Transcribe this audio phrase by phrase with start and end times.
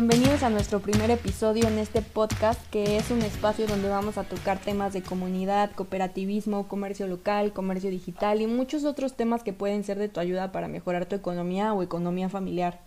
[0.00, 4.24] bienvenidos a nuestro primer episodio en este podcast que es un espacio donde vamos a
[4.24, 9.84] tocar temas de comunidad, cooperativismo, comercio local, comercio digital y muchos otros temas que pueden
[9.84, 12.80] ser de tu ayuda para mejorar tu economía o economía familiar.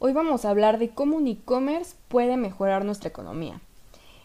[0.00, 3.60] Hoy vamos a hablar de cómo un e-commerce puede mejorar nuestra economía.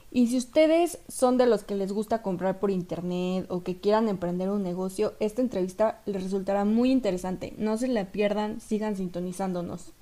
[0.10, 4.10] Y si ustedes son de los que les gusta comprar por internet o que quieran
[4.10, 7.54] emprender un negocio, esta entrevista les resultará muy interesante.
[7.60, 9.94] No se la pierdan, sigan sintonizándonos.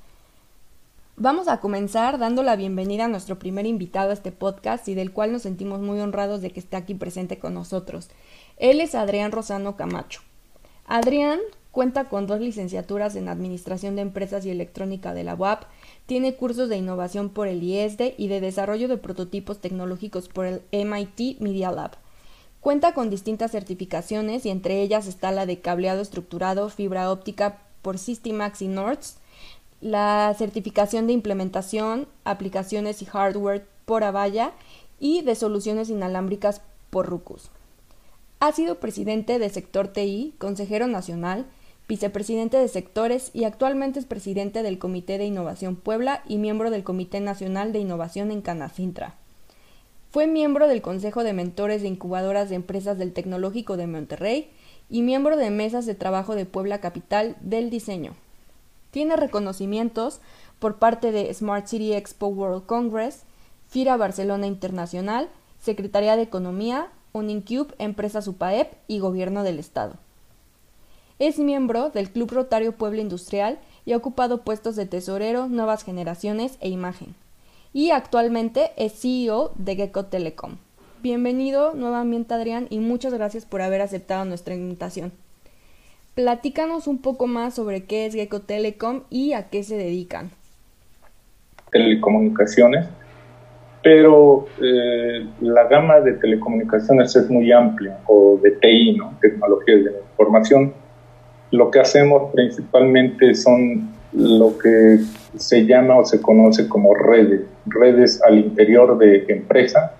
[1.17, 5.11] Vamos a comenzar dando la bienvenida a nuestro primer invitado a este podcast y del
[5.11, 8.09] cual nos sentimos muy honrados de que esté aquí presente con nosotros.
[8.57, 10.21] Él es Adrián Rosano Camacho.
[10.87, 11.39] Adrián
[11.71, 15.63] cuenta con dos licenciaturas en Administración de Empresas y Electrónica de la UAP,
[16.05, 20.61] tiene cursos de innovación por el IESDE y de desarrollo de prototipos tecnológicos por el
[20.71, 21.91] MIT Media Lab.
[22.59, 27.97] Cuenta con distintas certificaciones y entre ellas está la de cableado estructurado, fibra óptica por
[27.97, 29.17] Systimax y Nords,
[29.81, 34.53] la certificación de implementación, aplicaciones y hardware por Avaya
[34.99, 37.49] y de soluciones inalámbricas por Rucus.
[38.39, 41.45] Ha sido presidente de sector TI, consejero nacional,
[41.87, 46.83] vicepresidente de sectores y actualmente es presidente del Comité de Innovación Puebla y miembro del
[46.83, 49.15] Comité Nacional de Innovación en Canacintra.
[50.11, 54.49] Fue miembro del Consejo de Mentores de Incubadoras de Empresas del Tecnológico de Monterrey
[54.89, 58.13] y miembro de Mesas de Trabajo de Puebla Capital del Diseño.
[58.91, 60.19] Tiene reconocimientos
[60.59, 63.23] por parte de Smart City Expo World Congress,
[63.69, 69.95] FIRA Barcelona Internacional, Secretaría de Economía, Unincube, Empresa Supaep y Gobierno del Estado.
[71.19, 76.57] Es miembro del Club Rotario Puebla Industrial y ha ocupado puestos de tesorero, nuevas generaciones
[76.61, 77.15] e imagen.
[77.73, 80.57] Y actualmente es CEO de Gecko Telecom.
[81.01, 85.11] Bienvenido nuevamente Adrián y muchas gracias por haber aceptado nuestra invitación.
[86.15, 90.29] Platícanos un poco más sobre qué es Gecko Telecom y a qué se dedican.
[91.71, 92.85] Telecomunicaciones,
[93.81, 99.13] pero eh, la gama de telecomunicaciones es muy amplia, o de TI, ¿no?
[99.21, 100.73] tecnologías de información.
[101.51, 104.99] Lo que hacemos principalmente son lo que
[105.37, 109.93] se llama o se conoce como redes, redes al interior de empresa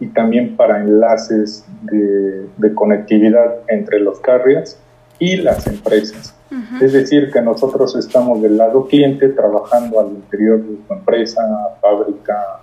[0.00, 4.78] y también para enlaces de, de conectividad entre los carriers
[5.18, 6.34] y las empresas.
[6.80, 11.42] Es decir, que nosotros estamos del lado cliente trabajando al interior de su empresa,
[11.80, 12.60] fábrica,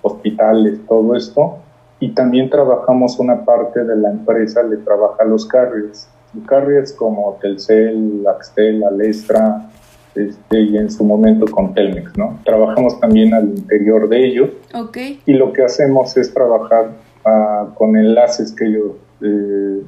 [0.00, 1.58] hospitales, todo esto,
[2.00, 6.08] y también trabajamos una parte de la empresa, le trabaja a los carriers.
[6.46, 9.68] Carriers como Telcel, Axtel, Alestra,
[10.14, 12.38] este, y en su momento con Telmex, ¿no?
[12.44, 14.50] Trabajamos también al interior de ellos.
[14.74, 15.20] Okay.
[15.26, 16.92] Y lo que hacemos es trabajar
[17.24, 18.92] uh, con enlaces que ellos
[19.22, 19.82] eh,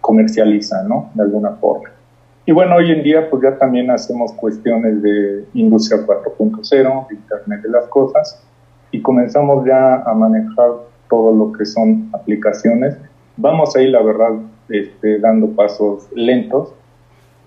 [0.00, 1.10] comercializan, ¿no?
[1.14, 1.90] De alguna forma.
[2.46, 7.68] Y bueno, hoy en día pues ya también hacemos cuestiones de industria 4.0, Internet de
[7.68, 8.42] las Cosas,
[8.90, 10.70] y comenzamos ya a manejar
[11.08, 12.96] todo lo que son aplicaciones.
[13.36, 14.32] Vamos ahí, la verdad,
[14.68, 16.72] este, dando pasos lentos,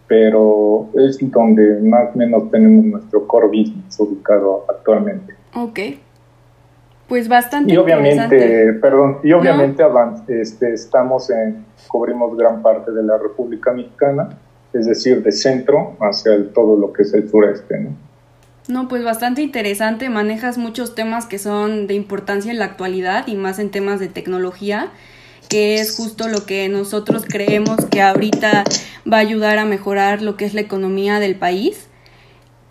[0.07, 5.33] pero es donde más o menos tenemos nuestro core business ubicado actualmente.
[5.55, 5.79] Ok.
[7.13, 9.83] Pues bastante y obviamente, perdón, y obviamente
[10.29, 14.29] este, estamos en, cubrimos gran parte de la República Mexicana,
[14.73, 17.89] es decir, de centro hacia el, todo lo que es el sureste, ¿no?
[18.67, 23.35] No, pues bastante interesante, manejas muchos temas que son de importancia en la actualidad y
[23.35, 24.87] más en temas de tecnología,
[25.49, 28.63] que es justo lo que nosotros creemos que ahorita
[29.05, 31.89] va a ayudar a mejorar lo que es la economía del país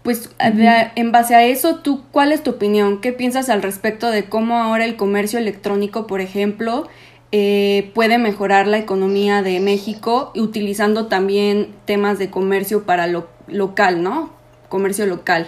[0.03, 3.01] pues en base a eso, ¿tú cuál es tu opinión?
[3.01, 6.89] ¿Qué piensas al respecto de cómo ahora el comercio electrónico, por ejemplo,
[7.31, 14.03] eh, puede mejorar la economía de México utilizando también temas de comercio para lo local,
[14.03, 14.31] ¿no?
[14.69, 15.47] Comercio local.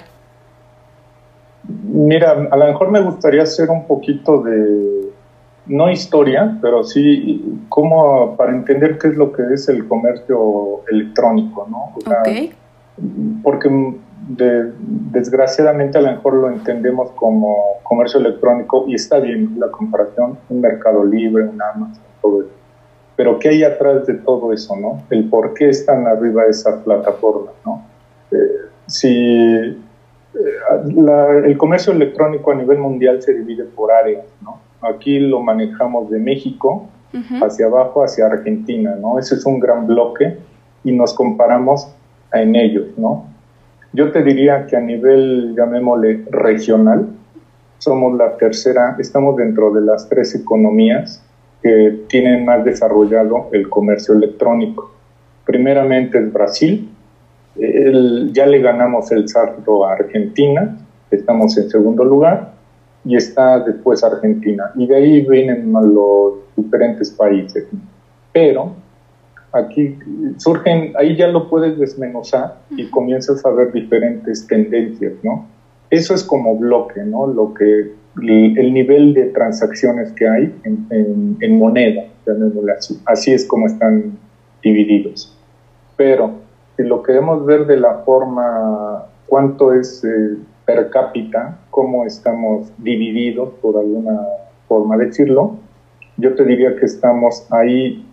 [1.66, 5.10] Mira, a lo mejor me gustaría hacer un poquito de,
[5.66, 11.66] no historia, pero sí como para entender qué es lo que es el comercio electrónico,
[11.68, 11.94] ¿no?
[11.96, 12.54] ok.
[13.42, 13.68] Porque
[14.26, 20.60] desgraciadamente a lo mejor lo entendemos como comercio electrónico y está bien la comparación, un
[20.60, 22.50] mercado libre, un Amazon, todo eso.
[23.16, 25.02] Pero ¿qué hay atrás de todo eso, no?
[25.10, 27.84] El por qué están arriba de esa plataforma, ¿no?
[28.32, 28.36] Eh,
[28.86, 29.78] si eh,
[31.44, 34.58] el comercio electrónico a nivel mundial se divide por áreas, ¿no?
[34.80, 36.88] Aquí lo manejamos de México
[37.42, 39.20] hacia abajo, hacia Argentina, ¿no?
[39.20, 40.36] Ese es un gran bloque
[40.82, 41.94] y nos comparamos
[42.40, 43.26] en ellos, ¿no?
[43.92, 47.08] Yo te diría que a nivel, llamémosle, regional,
[47.78, 51.22] somos la tercera, estamos dentro de las tres economías
[51.62, 54.90] que tienen más desarrollado el comercio electrónico.
[55.44, 56.88] Primeramente es Brasil,
[57.56, 60.76] ya le ganamos el salto a Argentina,
[61.10, 62.52] estamos en segundo lugar,
[63.04, 64.72] y está después Argentina.
[64.74, 67.66] Y de ahí vienen los diferentes países.
[68.32, 68.72] Pero
[69.54, 69.98] aquí
[70.36, 75.46] surgen, ahí ya lo puedes desmenuzar y comienzas a ver diferentes tendencias, ¿no?
[75.90, 77.26] Eso es como bloque, ¿no?
[77.26, 82.04] Lo que, el nivel de transacciones que hay en, en, moneda,
[82.76, 83.00] así.
[83.06, 84.18] así es como están
[84.62, 85.36] divididos.
[85.96, 86.32] Pero
[86.76, 93.50] si lo queremos ver de la forma, cuánto es eh, per cápita, cómo estamos divididos,
[93.60, 94.20] por alguna
[94.68, 95.58] forma decirlo,
[96.16, 98.06] yo te diría que estamos ahí,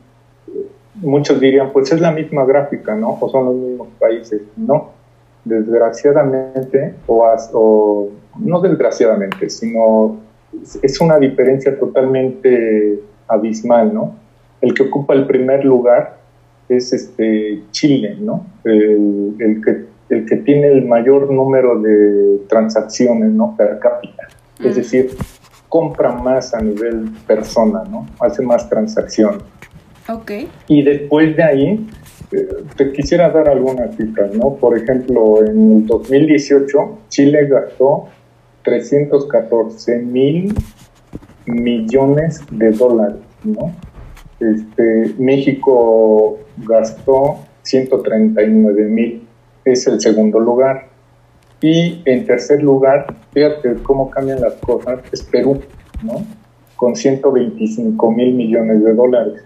[0.95, 3.17] muchos dirían, pues es la misma gráfica, ¿no?
[3.19, 4.41] O son los mismos países.
[4.57, 4.91] No,
[5.45, 8.09] desgraciadamente, o, o
[8.39, 10.17] no desgraciadamente, sino
[10.81, 14.15] es una diferencia totalmente abismal, ¿no?
[14.59, 16.17] El que ocupa el primer lugar
[16.69, 18.45] es este Chile, ¿no?
[18.63, 23.55] El, el que el que tiene el mayor número de transacciones ¿no?
[23.57, 24.27] per cápita.
[24.59, 25.15] Es decir,
[25.69, 28.05] compra más a nivel persona, ¿no?
[28.19, 29.41] Hace más transacciones.
[30.67, 31.87] Y después de ahí,
[32.31, 34.55] eh, te quisiera dar algunas cifras, ¿no?
[34.55, 38.07] Por ejemplo, en el 2018, Chile gastó
[38.63, 40.53] 314 mil
[41.45, 43.73] millones de dólares, ¿no?
[44.39, 49.27] Este, México gastó 139 mil
[49.65, 50.87] es el segundo lugar.
[51.61, 55.61] Y en tercer lugar, fíjate cómo cambian las cosas, es Perú,
[56.03, 56.25] ¿no?
[56.75, 59.43] Con 125 mil millones de dólares.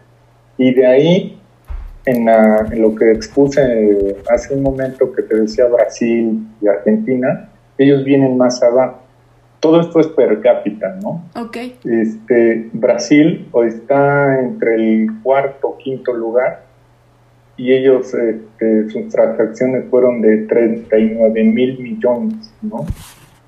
[0.58, 1.40] Y de ahí,
[2.06, 2.26] en,
[2.82, 8.62] lo que expuse hace un momento que te decía Brasil y Argentina, ellos vienen más
[8.64, 9.00] abajo.
[9.60, 11.24] Todo esto es per cápita, ¿no?
[11.36, 11.58] Ok.
[11.84, 16.66] Este, Brasil está entre el cuarto, quinto lugar
[17.58, 22.86] y ellos, este, sus transacciones fueron de 39 mil millones, ¿no?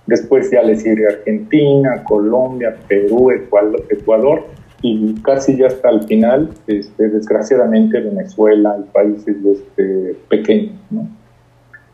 [0.06, 4.46] Después ya les sigue Argentina, Colombia, Perú, Ecuador,
[4.82, 11.08] y casi ya hasta el final, este, desgraciadamente, Venezuela y países este, pequeños, ¿no?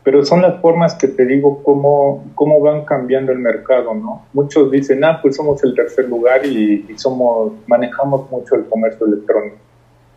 [0.02, 4.26] Pero son las formas que te digo cómo, cómo van cambiando el mercado, ¿no?
[4.34, 9.06] Muchos dicen, ah, pues somos el tercer lugar y, y somos, manejamos mucho el comercio
[9.06, 9.56] electrónico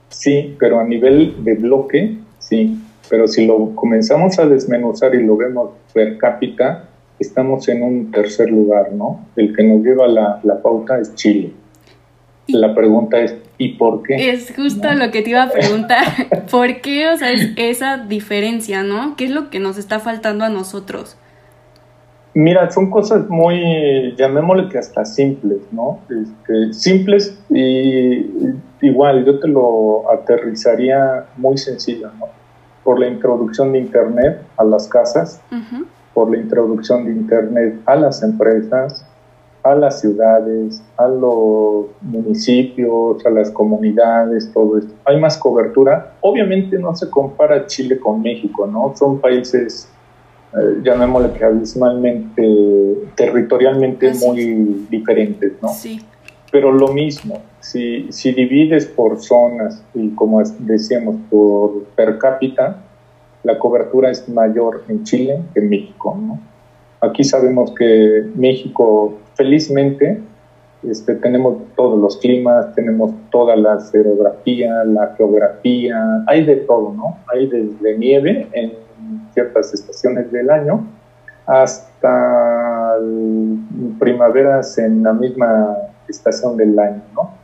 [0.09, 2.79] Sí, pero a nivel de bloque, sí.
[3.09, 6.89] Pero si lo comenzamos a desmenuzar y lo vemos per cápita,
[7.19, 9.25] estamos en un tercer lugar, ¿no?
[9.35, 11.53] El que nos lleva la, la pauta es Chile.
[12.47, 14.31] La pregunta es, ¿y por qué?
[14.31, 16.05] Es justo lo que te iba a preguntar.
[16.51, 17.09] ¿Por qué?
[17.09, 19.15] O sea, es esa diferencia, ¿no?
[19.15, 21.17] ¿Qué es lo que nos está faltando a nosotros?
[22.33, 26.01] Mira, son cosas muy, llamémosle que hasta simples, ¿no?
[26.07, 28.27] Este, simples y
[28.81, 32.27] igual yo te lo aterrizaría muy sencillo, ¿no?
[32.83, 35.41] Por la introducción de Internet a las casas,
[36.13, 39.03] por la introducción de Internet a las empresas,
[39.71, 44.93] a las ciudades, a los municipios, a las comunidades, todo esto.
[45.05, 46.13] Hay más cobertura.
[46.21, 48.93] Obviamente no se compara Chile con México, ¿no?
[48.95, 49.89] Son países
[50.53, 55.69] eh, llamémosle que abismalmente, territorialmente muy diferentes, ¿no?
[55.69, 55.99] Sí.
[56.51, 62.83] Pero lo mismo, si, si divides por zonas y como decíamos por per cápita,
[63.43, 66.39] la cobertura es mayor en Chile que en México, ¿no?
[67.01, 70.21] Aquí sabemos que México, felizmente,
[70.83, 77.17] este, tenemos todos los climas, tenemos toda la aerografía, la geografía, hay de todo, ¿no?
[77.33, 78.73] Hay desde nieve en
[79.33, 80.85] ciertas estaciones del año,
[81.45, 82.97] hasta
[83.99, 85.77] primaveras en la misma
[86.07, 87.37] estación del año, ¿no?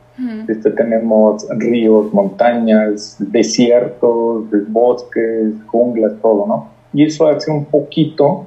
[0.47, 6.69] este, tenemos ríos, montañas, desiertos, bosques, junglas, todo, ¿no?
[6.93, 8.45] Y eso hace un poquito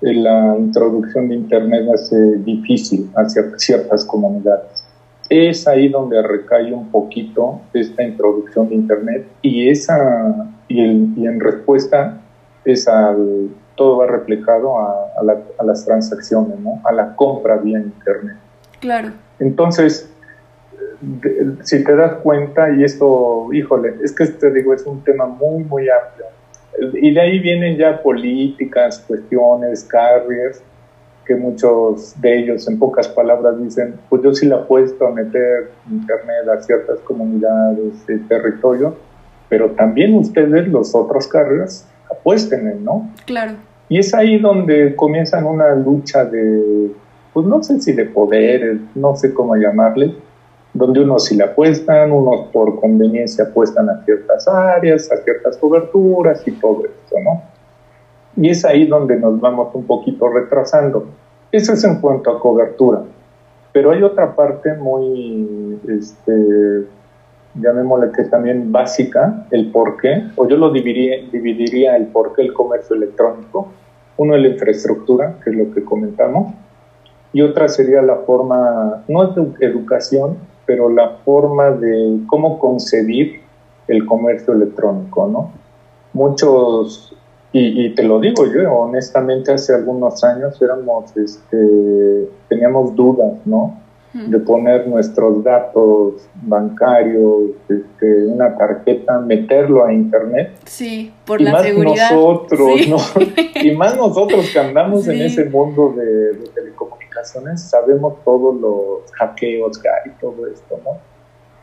[0.00, 4.84] la introducción de Internet hace difícil hacia ciertas comunidades.
[5.28, 11.40] Es ahí donde recae un poquito esta introducción de Internet y, esa, y, y en
[11.40, 12.20] respuesta
[12.64, 15.12] es al, todo va reflejado a,
[15.58, 16.80] a, las transacciones, ¿no?
[16.84, 18.36] a la compra vía Internet.
[18.80, 19.10] Claro.
[19.38, 20.10] Entonces,
[21.62, 25.62] si te das cuenta, y esto, híjole, es que te digo, es un tema muy,
[25.64, 26.26] muy amplio.
[26.94, 30.62] Y de ahí vienen ya políticas, cuestiones, carriers,
[31.26, 35.70] que muchos de ellos, en pocas palabras, dicen, pues yo sí le apuesto a meter
[35.90, 38.96] Internet a ciertas comunidades, de territorio,
[39.48, 43.10] pero también ustedes, los otros carriers, apuesten en, ¿no?
[43.26, 43.54] Claro.
[43.88, 46.92] Y es ahí donde comienzan una lucha de,
[47.32, 50.14] pues no sé si de poderes, no sé cómo llamarle,
[50.76, 56.46] donde unos sí le apuestan, unos por conveniencia apuestan a ciertas áreas, a ciertas coberturas
[56.46, 57.42] y todo esto, ¿no?
[58.36, 61.06] Y es ahí donde nos vamos un poquito retrasando.
[61.50, 63.02] Eso es en cuanto a cobertura.
[63.72, 66.86] Pero hay otra parte muy, este,
[67.54, 72.42] llamémosle que también básica, el por qué, o yo lo dividiría, dividiría el por qué
[72.42, 73.68] el comercio electrónico.
[74.18, 76.52] Uno es la infraestructura, que es lo que comentamos,
[77.32, 80.36] y otra sería la forma, no es de educación,
[80.66, 83.40] pero la forma de cómo concebir
[83.88, 85.52] el comercio electrónico, ¿no?
[86.12, 87.14] Muchos,
[87.52, 93.80] y, te lo digo yo, honestamente hace algunos años éramos, este, teníamos dudas, ¿no?
[94.12, 100.52] De poner nuestros datos bancarios, este, una tarjeta, meterlo a internet.
[100.64, 102.96] Sí, por la más Nosotros, ¿no?
[103.62, 109.80] y más nosotros que andamos en ese mundo de, de telecomunicaciones, sabemos todos los hackeos
[110.04, 110.98] y todo esto, ¿no?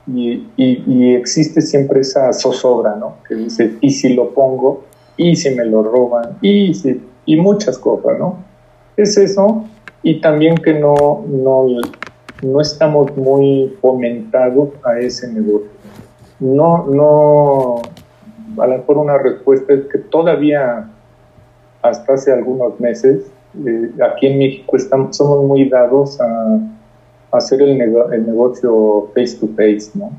[0.06, 3.18] Y, y, existe siempre esa zozobra, ¿no?
[3.28, 4.84] Que dice, ¿y si lo pongo?
[5.16, 6.38] ¿Y si me lo roban?
[6.42, 7.02] ¿Y si?
[7.26, 8.44] Y muchas cosas, ¿no?
[8.98, 9.64] Es eso.
[10.02, 11.68] Y también que no, no,
[12.42, 15.70] no estamos muy fomentados a ese negocio.
[16.42, 17.82] No, no,
[18.62, 20.90] a lo mejor una respuesta es que todavía,
[21.82, 23.32] hasta hace algunos meses,
[23.66, 26.60] eh, aquí en México estamos, somos muy dados a
[27.32, 30.12] hacer el, el negocio face to face, ¿no?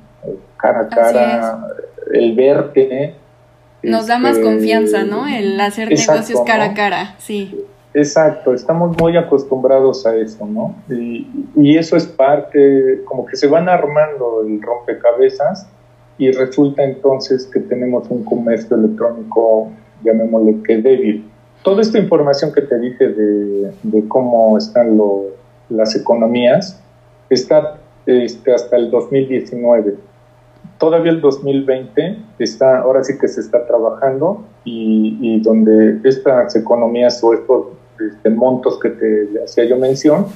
[0.56, 1.66] Cara a cara,
[2.12, 3.14] el verte.
[3.82, 5.26] Nos da más este, confianza, ¿no?
[5.26, 7.64] El hacer negocios cara a cara, sí.
[7.92, 10.74] Exacto, estamos muy acostumbrados a eso, ¿no?
[10.88, 15.68] Y, y, eso es parte, como que se van armando el rompecabezas
[16.18, 19.70] y resulta entonces que tenemos un comercio electrónico,
[20.02, 21.30] llamémosle que débil.
[21.64, 25.34] Toda esta información que te dije de, de cómo están lo,
[25.68, 26.80] las economías,
[27.30, 29.96] está este, hasta el 2019.
[30.78, 37.34] Todavía el 2020 está, ahora sí que se está trabajando y, donde estas economías o
[37.34, 37.66] estos
[38.00, 40.26] este, montos que te hacía yo mención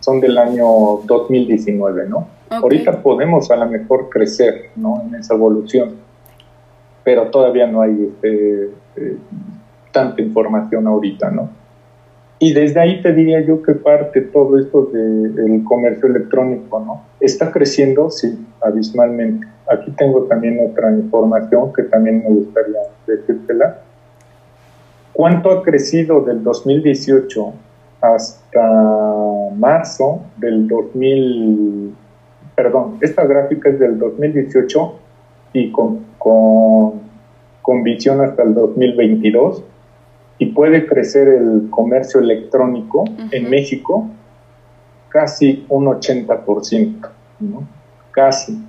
[0.00, 0.66] son del año
[1.04, 2.28] 2019, ¿no?
[2.50, 5.02] Ahorita podemos a lo mejor crecer, ¿no?
[5.02, 5.96] En esa evolución,
[7.04, 9.16] pero todavía no hay este, eh,
[9.92, 11.50] tanta información ahorita, ¿no?
[12.40, 17.02] Y desde ahí te diría yo que parte todo esto del comercio electrónico, ¿no?
[17.20, 19.46] Está creciendo, sí, abismalmente.
[19.68, 23.80] Aquí tengo también otra información que también me gustaría decírtela.
[25.12, 27.52] ¿Cuánto ha crecido del 2018
[28.00, 31.92] hasta marzo del 2000?
[32.54, 34.94] Perdón, esta gráfica es del 2018
[35.54, 37.00] y con, con,
[37.62, 39.64] con visión hasta el 2022
[40.38, 44.08] y puede crecer el comercio electrónico en México
[45.08, 47.08] casi un 80%,
[47.40, 47.66] ¿no?
[48.12, 48.62] Casi.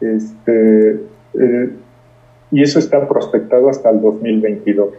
[0.00, 1.00] Este,
[1.34, 1.70] eh,
[2.50, 4.94] y eso está prospectado hasta el 2022.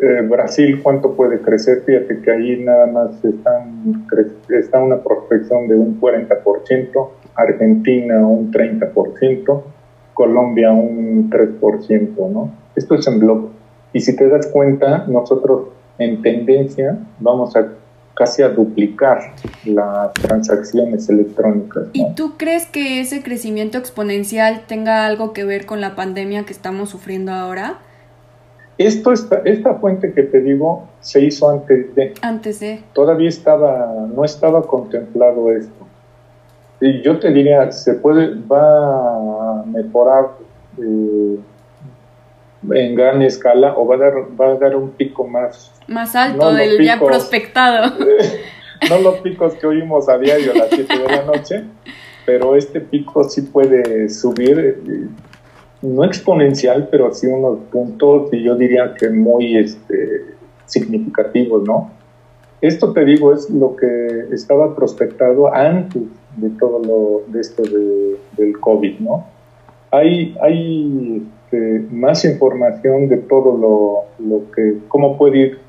[0.00, 1.82] Eh, Brasil, ¿cuánto puede crecer?
[1.86, 4.06] Fíjate que ahí nada más están,
[4.50, 9.62] está una prospección de un 40%, Argentina un 30%,
[10.12, 12.52] Colombia un 3%, ¿no?
[12.74, 13.55] Esto es en bloque.
[13.96, 17.66] Y si te das cuenta, nosotros en tendencia vamos a
[18.12, 19.32] casi a duplicar
[19.64, 21.84] las transacciones electrónicas.
[21.94, 26.52] ¿Y tú crees que ese crecimiento exponencial tenga algo que ver con la pandemia que
[26.52, 27.78] estamos sufriendo ahora?
[28.76, 32.12] Esto esta, esta fuente que te digo se hizo antes de.
[32.20, 32.82] Antes de.
[32.92, 35.86] Todavía estaba, no estaba contemplado esto.
[36.82, 40.32] Y yo te diría, se puede, va a mejorar
[40.82, 41.38] eh,
[42.72, 45.72] en gran escala o va a dar, va a dar un pico más...
[45.88, 47.92] Más alto del ya prospectado.
[48.90, 51.64] no los picos que oímos a diario a las 7 de la noche,
[52.24, 55.08] pero este pico sí puede subir, eh,
[55.82, 60.24] no exponencial, pero sí unos puntos, y yo diría que muy este,
[60.66, 61.90] significativos, ¿no?
[62.60, 66.02] Esto te digo es lo que estaba prospectado antes
[66.36, 69.26] de todo lo de esto de, del COVID, ¿no?
[69.90, 75.58] Hay, hay este, más información de todo lo, lo, que, cómo puede ir